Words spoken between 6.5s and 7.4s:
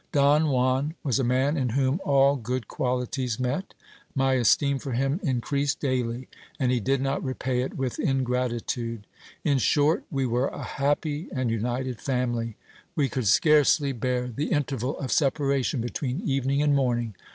and he did not